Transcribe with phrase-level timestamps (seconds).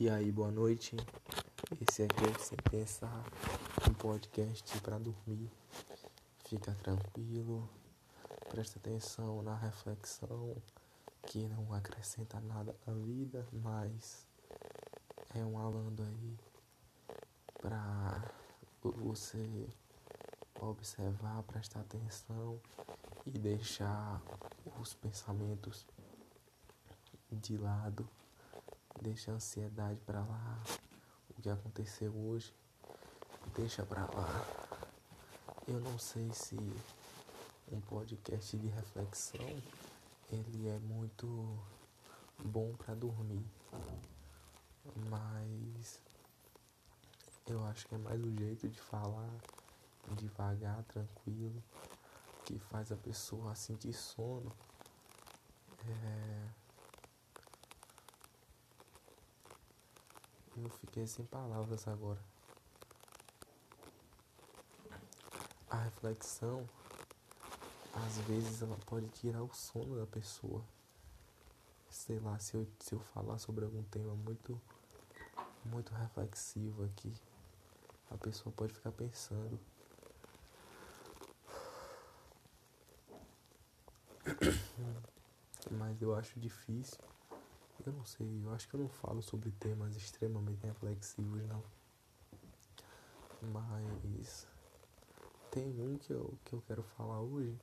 [0.00, 0.96] E aí, boa noite.
[1.80, 3.24] Esse aqui é o Pensar,
[3.90, 5.50] um podcast para dormir.
[6.44, 7.68] Fica tranquilo,
[8.48, 10.54] presta atenção na reflexão
[11.26, 14.24] que não acrescenta nada na vida, mas
[15.34, 16.38] é um alando aí
[17.60, 18.22] para
[18.80, 19.68] você
[20.60, 22.60] observar, prestar atenção
[23.26, 24.22] e deixar
[24.80, 25.84] os pensamentos
[27.32, 28.08] de lado
[29.02, 30.62] Deixa a ansiedade para lá.
[31.30, 32.52] O que aconteceu hoje,
[33.56, 34.44] deixa para lá.
[35.66, 36.56] Eu não sei se
[37.70, 39.62] um podcast de reflexão
[40.30, 41.58] ele é muito
[42.38, 43.46] bom para dormir,
[45.08, 46.00] mas
[47.46, 49.30] eu acho que é mais o jeito de falar
[50.14, 51.62] devagar, tranquilo,
[52.44, 54.52] que faz a pessoa sentir sono.
[55.86, 56.48] É,
[60.62, 62.18] Eu fiquei sem palavras agora.
[65.70, 66.68] A reflexão,
[67.94, 70.64] às vezes, ela pode tirar o sono da pessoa.
[71.88, 74.60] Sei lá, se eu, se eu falar sobre algum tema muito,
[75.64, 77.14] muito reflexivo aqui,
[78.10, 79.58] a pessoa pode ficar pensando.
[85.70, 86.98] Mas eu acho difícil
[87.86, 91.62] eu não sei, eu acho que eu não falo sobre temas extremamente reflexivos, não.
[93.40, 94.46] Mas
[95.50, 97.58] tem um que eu, que eu quero falar hoje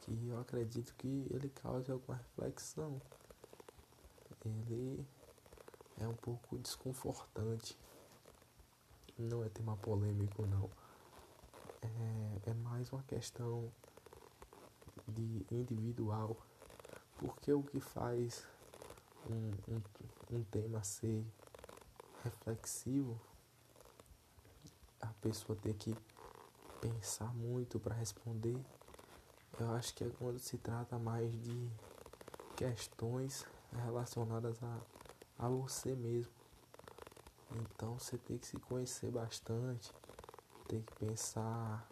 [0.00, 3.00] que eu acredito que ele cause alguma reflexão.
[4.44, 5.06] Ele
[5.98, 7.76] é um pouco desconfortante.
[9.18, 10.70] Não é tema polêmico, não.
[11.82, 13.70] É, é mais uma questão
[15.06, 16.36] de individual.
[17.18, 18.46] Porque o que faz
[19.28, 21.24] um, um, um tema ser
[22.24, 23.20] reflexivo,
[25.00, 25.96] a pessoa ter que
[26.80, 28.58] pensar muito para responder,
[29.58, 31.70] eu acho que é quando se trata mais de
[32.56, 33.46] questões
[33.84, 34.78] relacionadas a,
[35.38, 36.32] a você mesmo.
[37.52, 39.92] Então você tem que se conhecer bastante,
[40.68, 41.86] tem que pensar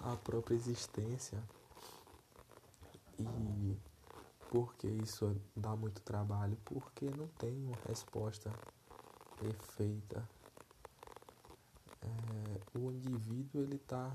[0.00, 1.42] a própria existência
[3.18, 3.76] e
[4.50, 6.56] por que isso dá muito trabalho?
[6.64, 8.52] Porque não tem uma resposta
[9.38, 10.28] perfeita.
[12.02, 14.10] É, o indivíduo ele está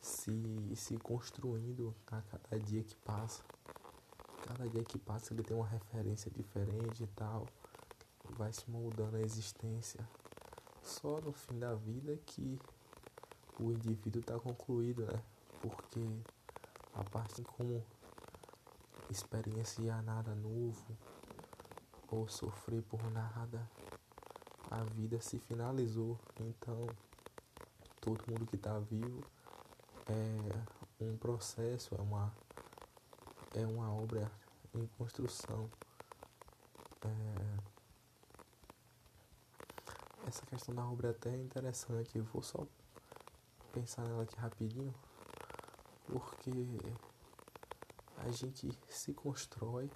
[0.00, 3.42] se, se construindo a cada dia que passa.
[4.46, 7.46] Cada dia que passa ele tem uma referência diferente e tal.
[8.36, 10.06] Vai se moldando a existência.
[10.82, 12.58] Só no fim da vida que
[13.58, 15.22] o indivíduo está concluído, né?
[15.60, 16.00] Porque
[16.94, 17.84] a parte como
[19.10, 20.96] experienciar nada novo
[22.10, 23.68] ou sofrer por nada,
[24.70, 26.18] a vida se finalizou.
[26.40, 26.86] Então,
[28.00, 29.22] todo mundo que está vivo
[30.06, 32.32] é um processo, é uma,
[33.54, 34.30] é uma obra
[34.74, 35.70] em construção.
[37.04, 37.58] É,
[40.28, 42.16] essa questão da obra é até interessante.
[42.16, 42.66] Eu vou só
[43.72, 44.94] pensar nela aqui rapidinho
[46.12, 46.50] porque
[48.18, 49.90] a gente se constrói.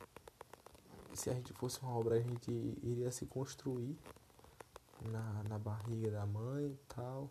[1.13, 2.51] Se a gente fosse uma obra, a gente
[2.83, 3.99] iria se construir
[5.03, 7.31] na, na barriga da mãe e tal.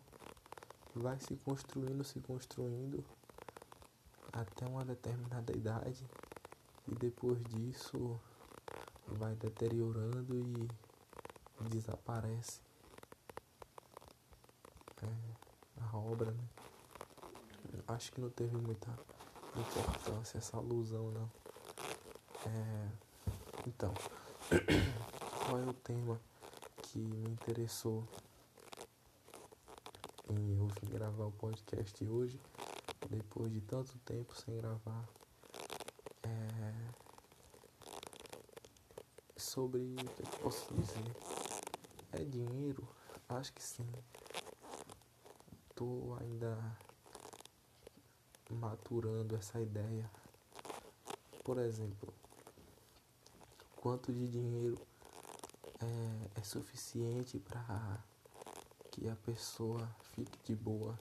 [0.94, 3.04] Vai se construindo, se construindo
[4.32, 6.06] até uma determinada idade.
[6.86, 8.20] E depois disso
[9.06, 10.68] vai deteriorando e
[11.68, 12.60] desaparece.
[15.02, 16.55] É, a obra, né?
[17.88, 18.90] Acho que não teve muita
[19.56, 21.30] importância essa alusão não.
[22.46, 22.88] É,
[23.66, 23.92] então,
[25.46, 26.20] qual é o tema
[26.82, 28.06] que me interessou
[30.28, 32.40] em eu vim gravar o podcast hoje,
[33.08, 35.04] depois de tanto tempo sem gravar?
[36.22, 36.74] É,
[39.36, 41.16] sobre o que eu posso dizer?
[42.12, 42.86] É dinheiro?
[43.28, 43.86] Acho que sim.
[45.74, 46.56] Tô ainda
[48.54, 50.10] maturando essa ideia.
[51.44, 52.12] Por exemplo,
[53.76, 54.78] quanto de dinheiro
[55.80, 58.02] é, é suficiente para
[58.90, 60.98] que a pessoa fique de boa.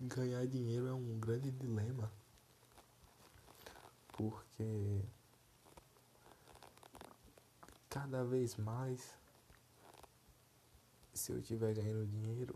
[0.00, 2.10] Ganhar dinheiro é um grande dilema,
[4.12, 5.02] porque
[7.90, 9.18] cada vez mais
[11.18, 12.54] se eu estiver ganhando dinheiro,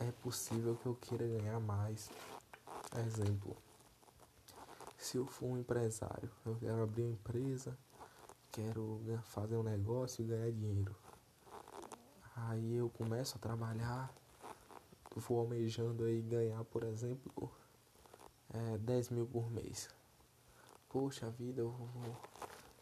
[0.00, 2.10] é possível que eu queira ganhar mais.
[3.06, 3.56] Exemplo,
[4.96, 7.76] se eu for um empresário, eu quero abrir uma empresa,
[8.50, 10.96] quero fazer um negócio e ganhar dinheiro.
[12.34, 14.12] Aí eu começo a trabalhar,
[15.14, 17.52] vou almejando aí ganhar, por exemplo,
[18.48, 19.90] é, 10 mil por mês.
[20.88, 22.16] Poxa vida, eu, vou,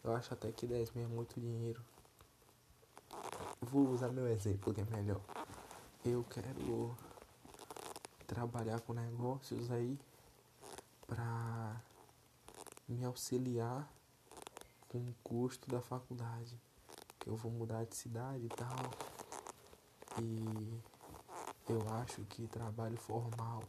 [0.05, 1.83] eu acho até que 10 mil é muito dinheiro.
[3.63, 5.21] Vou usar meu exemplo que é melhor.
[6.05, 6.97] Eu quero
[8.27, 9.97] trabalhar com negócios aí
[11.07, 11.81] para
[12.89, 13.89] me auxiliar
[14.89, 16.61] com o custo da faculdade.
[17.21, 18.91] Que eu vou mudar de cidade e tal.
[20.21, 20.81] E
[21.69, 23.63] eu acho que trabalho formal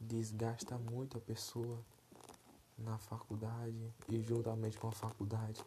[0.00, 1.78] desgasta muito a pessoa
[2.78, 5.62] na faculdade e juntamente com a faculdade.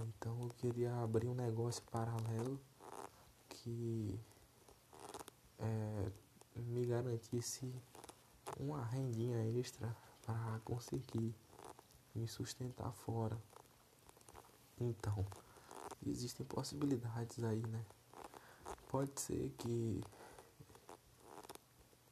[0.00, 2.58] Então eu queria abrir um negócio paralelo
[3.48, 4.18] que
[5.58, 6.12] é,
[6.56, 7.72] me garantisse
[8.58, 9.94] uma rendinha extra
[10.24, 11.34] para conseguir
[12.14, 13.38] me sustentar fora.
[14.80, 15.24] Então,
[16.06, 17.84] existem possibilidades aí, né?
[18.88, 20.02] Pode ser que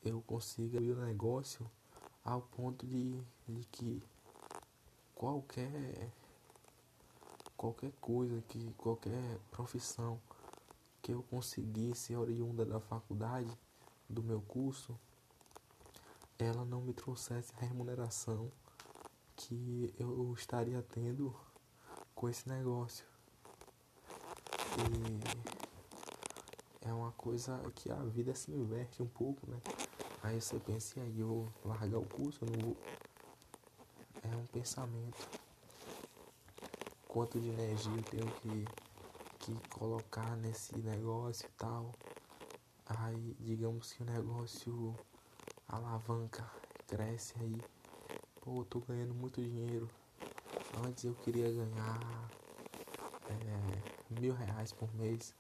[0.04, 1.70] eu consiga abrir o negócio
[2.24, 4.02] ao ponto de, de que
[5.14, 6.10] qualquer
[7.60, 10.18] qualquer coisa que qualquer profissão
[11.02, 13.54] que eu conseguisse oriunda da faculdade
[14.08, 14.98] do meu curso
[16.38, 18.50] ela não me trouxesse a remuneração
[19.36, 21.36] que eu estaria tendo
[22.14, 23.04] com esse negócio.
[24.78, 25.20] E
[26.88, 29.60] é uma coisa que a vida se inverte um pouco, né?
[30.22, 32.76] Aí você pensa, e aí eu vou largar o curso, eu não vou.
[34.22, 35.39] É um pensamento.
[37.12, 38.64] Quanto de energia eu tenho que,
[39.40, 41.92] que colocar nesse negócio e tal.
[42.86, 44.94] Aí digamos que o negócio
[45.66, 46.48] alavanca,
[46.86, 47.60] cresce aí.
[48.40, 49.90] Pô, tô ganhando muito dinheiro.
[50.86, 52.30] Antes eu queria ganhar
[53.28, 55.34] é, mil reais por mês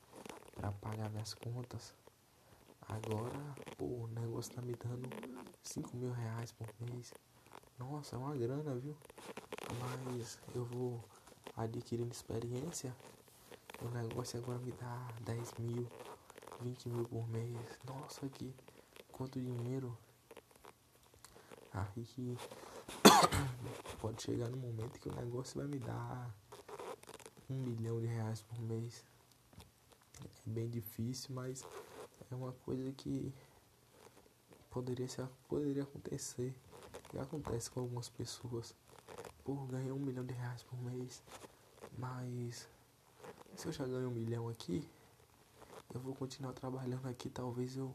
[0.56, 1.94] para pagar minhas contas.
[2.88, 5.08] Agora, pô, o negócio tá me dando
[5.62, 7.14] cinco mil reais por mês.
[7.78, 8.96] Nossa, é uma grana, viu?
[9.78, 11.00] Mas eu vou
[11.56, 12.94] adquirindo experiência.
[13.82, 15.86] O negócio agora me dá 10 mil,
[16.60, 17.56] 20 mil por mês.
[17.84, 18.54] Nossa, que
[19.12, 19.96] quanto dinheiro.
[21.72, 22.36] Aí
[24.00, 26.34] pode chegar no momento que o negócio vai me dar
[27.48, 29.04] um milhão de reais por mês.
[30.24, 31.64] É bem difícil, mas
[32.30, 33.32] é uma coisa que
[34.70, 36.54] poderia, ser, poderia acontecer.
[37.12, 38.74] E acontece com algumas pessoas.
[39.50, 41.24] Por ganhar um milhão de reais por mês.
[41.98, 42.68] Mas
[43.56, 44.88] se eu já ganho um milhão aqui,
[45.92, 47.28] eu vou continuar trabalhando aqui.
[47.28, 47.92] Talvez eu,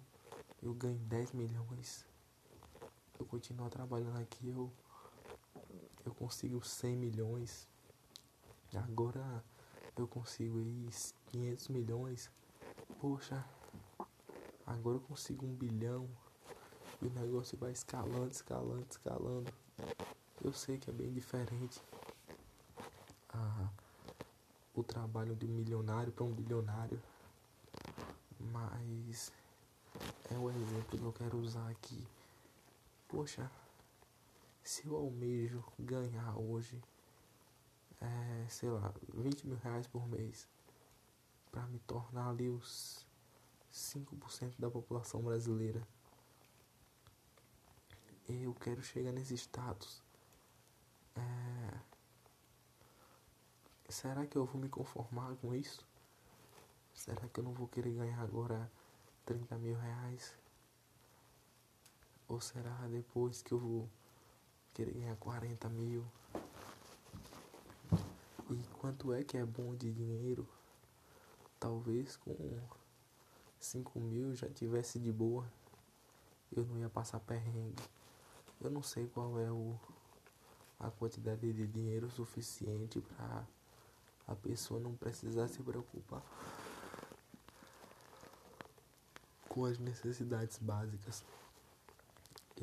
[0.61, 2.05] eu ganhe 10 milhões.
[3.17, 4.69] Eu continuar trabalhando aqui, eu
[6.05, 7.69] eu consigo 100 milhões.
[8.75, 9.41] Agora
[9.95, 10.89] eu consigo aí
[11.27, 12.29] 500 milhões.
[12.99, 13.45] Poxa,
[14.67, 16.05] agora eu consigo um bilhão.
[17.01, 19.53] E o negócio vai escalando, escalando, escalando.
[20.45, 21.81] Eu sei que é bem diferente
[23.33, 23.68] ah,
[24.75, 27.01] o trabalho de um milionário para um bilionário.
[28.39, 29.33] Mas
[30.31, 32.07] é o exemplo que eu quero usar aqui.
[33.08, 33.50] Poxa,
[34.63, 36.79] se eu almejo ganhar hoje,
[38.00, 40.48] é, sei lá, 20 mil reais por mês,
[41.51, 43.03] para me tornar ali os
[43.74, 45.81] 5% da população brasileira,
[48.29, 50.04] eu quero chegar nesse status.
[51.15, 51.79] É,
[53.89, 55.86] será que eu vou me conformar com isso?
[56.93, 58.72] Será que eu não vou querer ganhar agora
[59.25, 60.34] 30 mil reais?
[62.27, 63.89] Ou será depois que eu vou
[64.75, 66.03] querer ganhar 40 mil.
[68.50, 70.48] E quanto é que é bom de dinheiro?
[71.60, 72.36] Talvez com
[73.60, 75.45] 5 mil já tivesse de boa.
[76.55, 77.84] Eu não ia passar perrengue.
[78.62, 79.79] Eu não sei qual é o,
[80.79, 83.46] a quantidade de dinheiro suficiente para
[84.27, 86.24] a pessoa não precisar se preocupar
[89.48, 91.24] com as necessidades básicas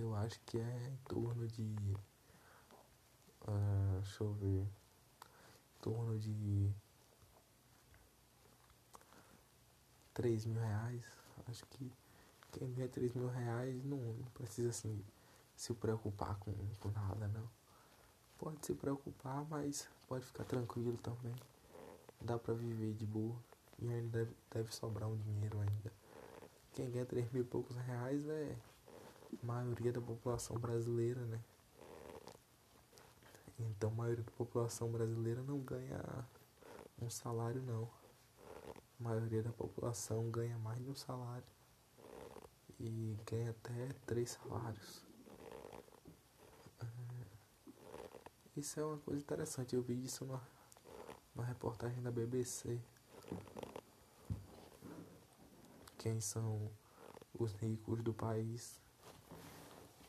[0.01, 1.63] eu acho que é em torno de.
[3.43, 4.63] Uh, deixa eu ver.
[4.63, 6.73] Em torno de.
[10.15, 11.05] 3 mil reais.
[11.47, 11.93] Acho que
[12.53, 15.05] quem ganha 3 mil reais não, não precisa assim
[15.57, 17.49] se preocupar com, com nada, não.
[18.43, 21.33] Pode se preocupar, mas pode ficar tranquilo também.
[22.21, 23.37] Dá pra viver de boa.
[23.79, 25.93] E ainda deve, deve sobrar um dinheiro ainda.
[26.73, 28.57] quem ganha 3 mil e poucos reais é
[29.41, 31.41] a maioria da população brasileira, né?
[33.61, 36.03] Então a maioria da população brasileira não ganha
[37.01, 37.89] um salário não.
[39.01, 41.47] A maioria da população ganha mais de um salário.
[42.81, 45.12] E ganha até três salários.
[48.57, 49.75] Isso é uma coisa interessante.
[49.75, 50.43] Eu vi isso numa,
[51.35, 52.79] numa reportagem da BBC.
[55.97, 56.71] Quem são
[57.39, 58.79] os ricos do país.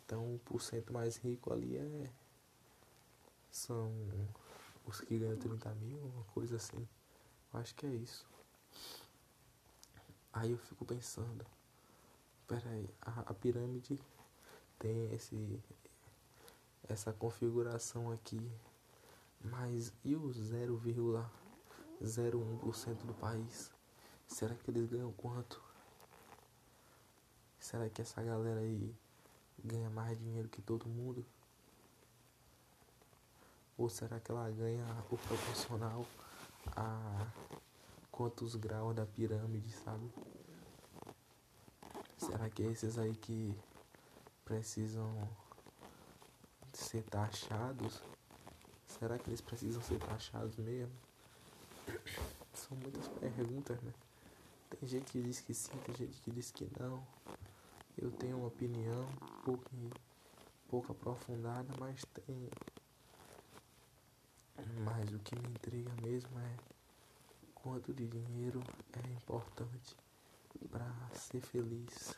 [0.05, 2.09] Então, o porcento mais rico ali é.
[3.49, 3.93] São
[4.85, 6.87] os que ganham 30 mil, uma coisa assim.
[7.53, 8.27] Eu acho que é isso.
[10.33, 11.45] Aí eu fico pensando.
[12.45, 13.97] Peraí, a, a pirâmide
[14.79, 15.61] tem esse
[16.87, 18.51] essa configuração aqui.
[19.41, 23.71] Mas e o 0,01% do país?
[24.27, 25.61] Será que eles ganham quanto?
[27.59, 28.93] Será que essa galera aí
[29.63, 31.25] ganha mais dinheiro que todo mundo?
[33.77, 36.05] Ou será que ela ganha o proporcional
[36.75, 37.27] a
[38.11, 40.09] quantos graus da pirâmide, sabe?
[42.17, 43.55] Será que é esses aí que
[44.45, 45.27] precisam
[46.77, 48.01] ser taxados?
[48.87, 50.95] Será que eles precisam ser taxados mesmo?
[52.53, 53.93] São muitas perguntas, né?
[54.69, 57.05] Tem gente que diz que sim, tem gente que diz que não.
[57.97, 59.07] Eu tenho uma opinião
[59.45, 59.69] pouco,
[60.67, 62.49] pouco aprofundada, mas tenho.
[64.83, 66.55] Mas o que me intriga mesmo é
[67.53, 68.61] quanto de dinheiro
[68.93, 69.95] é importante
[70.69, 72.15] para ser feliz.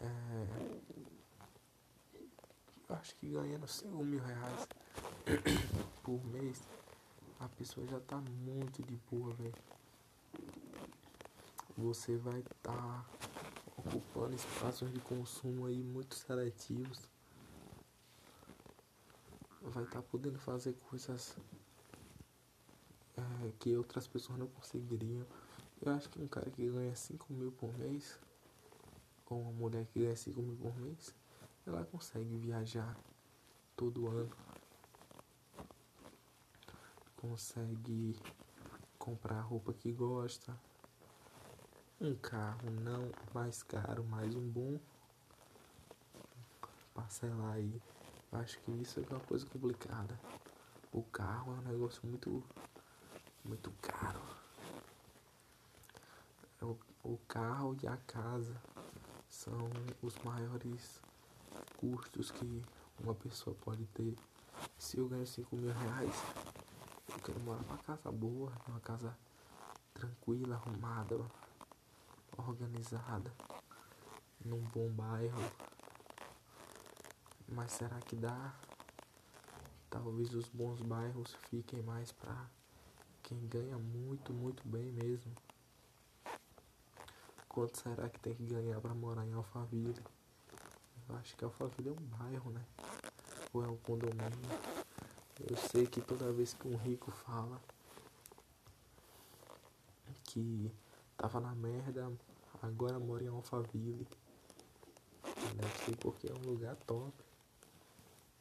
[0.00, 0.97] É,
[2.88, 4.68] acho que ganhando 5 mil reais
[6.02, 6.62] por mês,
[7.38, 9.54] a pessoa já tá muito de boa, velho.
[11.76, 13.06] Você vai estar tá
[13.76, 16.98] ocupando espaços de consumo aí muito seletivos.
[19.62, 21.36] Vai estar tá podendo fazer coisas
[23.16, 25.26] é, que outras pessoas não conseguiriam.
[25.80, 28.18] Eu acho que um cara que ganha 5 mil por mês,
[29.26, 31.14] ou uma mulher que ganha 5 mil por mês,
[31.68, 32.96] ela consegue viajar
[33.76, 34.34] todo ano.
[37.16, 38.18] Consegue
[38.98, 40.58] comprar a roupa que gosta.
[42.00, 44.78] Um carro não mais caro, mas um bom.
[46.94, 47.82] Parcelar aí.
[48.32, 50.18] Acho que isso é uma coisa complicada.
[50.92, 52.42] O carro é um negócio muito
[53.44, 54.20] muito caro.
[56.60, 58.60] O, o carro e a casa
[59.28, 59.70] são
[60.02, 61.00] os maiores
[61.76, 62.62] custos que
[63.00, 64.14] uma pessoa pode ter.
[64.76, 66.14] Se eu ganho 5 mil reais,
[67.08, 69.16] eu quero morar numa casa boa, numa casa
[69.94, 71.20] tranquila, arrumada,
[72.36, 73.32] organizada,
[74.44, 75.42] num bom bairro.
[77.48, 78.54] Mas será que dá?
[79.90, 82.46] Talvez os bons bairros fiquem mais para
[83.22, 85.32] quem ganha muito, muito bem mesmo.
[87.48, 90.00] Quanto será que tem que ganhar para morar em Alphaville?
[91.08, 92.64] Eu acho que Alphaville é um bairro, né?
[93.52, 94.28] Ou é um condomínio.
[95.48, 97.60] Eu sei que toda vez que um rico fala
[100.24, 100.70] que
[101.16, 102.12] tava na merda,
[102.62, 104.06] agora mora em Alphaville.
[105.56, 107.12] Deve ser porque é um lugar top.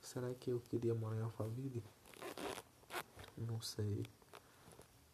[0.02, 1.84] Será que eu queria morar em Alphaville?
[3.38, 4.04] Não sei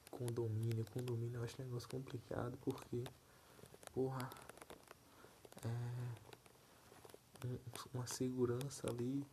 [0.10, 0.86] condomínio.
[0.94, 3.04] Condomínio eu acho um negócio complicado porque,
[3.94, 4.30] porra,
[5.66, 6.13] é
[7.46, 7.58] um,
[7.94, 9.26] uma segurança ali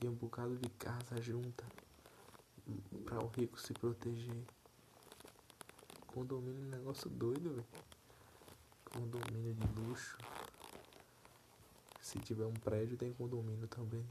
[0.00, 1.64] e um bocado de casa junta
[3.04, 4.44] para o rico se proteger.
[6.06, 7.66] Condomínio é um negócio doido, velho.
[8.84, 10.18] Condomínio de luxo.
[12.00, 14.06] Se tiver um prédio, tem condomínio também.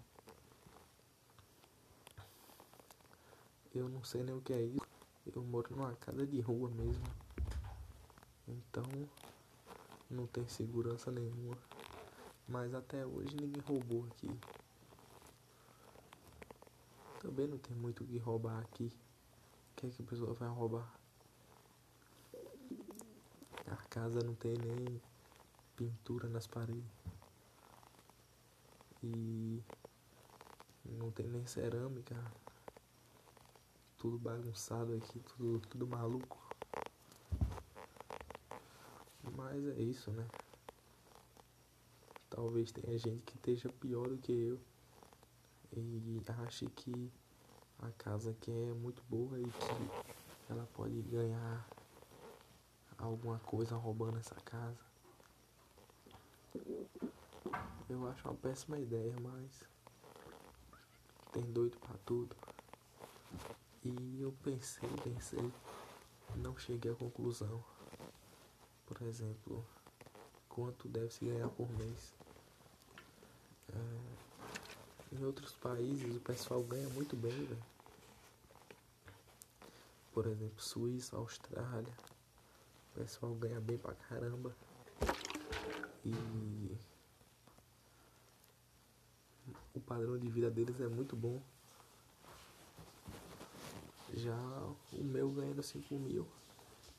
[3.74, 4.88] Eu não sei nem o que é isso.
[5.34, 7.04] Eu moro numa casa de rua mesmo.
[8.48, 8.86] Então
[10.10, 11.58] não tem segurança nenhuma.
[12.48, 14.30] Mas até hoje ninguém roubou aqui.
[17.20, 18.86] Também não tem muito o que roubar aqui.
[18.86, 20.94] O que é que a pessoa vai roubar?
[23.68, 25.02] A casa não tem nem
[25.76, 26.84] pintura nas paredes.
[29.04, 29.64] E
[30.86, 32.16] não tem nem cerâmica
[33.98, 36.38] tudo bagunçado aqui, tudo, tudo maluco.
[39.36, 40.28] Mas é isso, né?
[42.36, 44.60] Talvez tenha gente que esteja pior do que eu
[45.72, 47.10] e ache que
[47.80, 51.66] a casa aqui é muito boa e que ela pode ganhar
[52.98, 54.84] alguma coisa roubando essa casa.
[57.88, 59.64] Eu acho uma péssima ideia, mas
[61.32, 62.36] tem doido pra tudo.
[63.82, 65.54] E eu pensei, pensei,
[66.36, 67.64] não cheguei à conclusão.
[68.86, 69.66] Por exemplo,
[70.50, 72.25] quanto deve se ganhar por mês.
[73.76, 77.64] É, em outros países o pessoal ganha muito bem, velho.
[80.14, 81.94] Por exemplo, Suíça, Austrália.
[82.92, 84.56] O pessoal ganha bem pra caramba.
[86.06, 86.78] E
[89.74, 91.42] o padrão de vida deles é muito bom.
[94.14, 94.38] Já
[94.94, 96.26] o meu ganhando 5 mil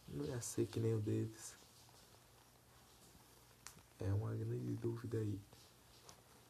[0.09, 1.57] não ia ser que nem o deles.
[3.99, 5.41] É uma grande dúvida aí.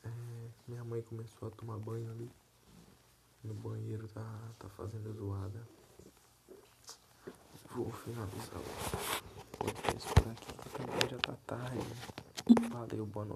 [0.06, 2.30] É, minha mãe começou a tomar banho ali.
[3.42, 5.66] No banheiro tá, tá fazendo zoada.
[7.74, 11.86] Vou finalizar o podcast por aqui, também já tá tarde.
[12.70, 13.24] Valeu, boa noite.